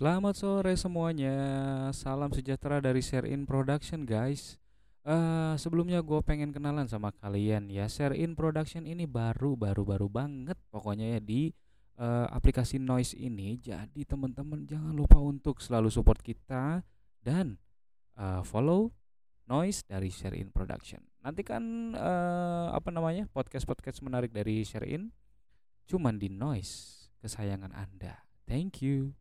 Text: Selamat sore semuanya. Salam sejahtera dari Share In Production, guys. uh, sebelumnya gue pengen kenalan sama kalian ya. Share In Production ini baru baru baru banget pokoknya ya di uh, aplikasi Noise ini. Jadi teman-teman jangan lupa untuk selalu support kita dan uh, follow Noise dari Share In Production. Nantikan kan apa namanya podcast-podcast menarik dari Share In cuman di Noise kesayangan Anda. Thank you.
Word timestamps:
Selamat 0.00 0.32
sore 0.32 0.72
semuanya. 0.80 1.36
Salam 1.92 2.32
sejahtera 2.32 2.80
dari 2.80 3.04
Share 3.04 3.28
In 3.28 3.44
Production, 3.44 4.08
guys. 4.08 4.56
uh, 5.04 5.52
sebelumnya 5.60 6.00
gue 6.00 6.16
pengen 6.24 6.56
kenalan 6.56 6.88
sama 6.88 7.12
kalian 7.20 7.68
ya. 7.68 7.84
Share 7.84 8.16
In 8.16 8.32
Production 8.32 8.88
ini 8.88 9.04
baru 9.04 9.60
baru 9.60 9.84
baru 9.84 10.08
banget 10.08 10.56
pokoknya 10.72 11.04
ya 11.04 11.20
di 11.20 11.52
uh, 12.00 12.24
aplikasi 12.32 12.80
Noise 12.80 13.12
ini. 13.12 13.60
Jadi 13.60 14.08
teman-teman 14.08 14.64
jangan 14.64 14.96
lupa 14.96 15.20
untuk 15.20 15.60
selalu 15.60 15.92
support 15.92 16.24
kita 16.24 16.80
dan 17.20 17.60
uh, 18.16 18.40
follow 18.40 18.96
Noise 19.52 19.84
dari 19.84 20.08
Share 20.08 20.32
In 20.32 20.48
Production. 20.48 21.04
Nantikan 21.20 21.92
kan 21.92 22.00
apa 22.72 22.88
namanya 22.88 23.28
podcast-podcast 23.36 24.00
menarik 24.00 24.32
dari 24.32 24.64
Share 24.64 24.88
In 24.88 25.12
cuman 25.84 26.16
di 26.16 26.32
Noise 26.32 27.04
kesayangan 27.20 27.76
Anda. 27.76 28.24
Thank 28.48 28.80
you. 28.80 29.19